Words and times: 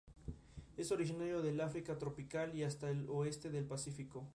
Es 0.77 0.91
originario 0.91 1.43
del 1.43 1.61
África 1.61 1.99
tropical 1.99 2.53
hasta 2.65 2.89
el 2.89 3.07
oeste 3.07 3.51
del 3.51 3.65
Pacífico. 3.67 4.27